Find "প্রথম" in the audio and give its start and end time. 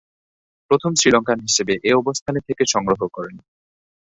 0.71-0.91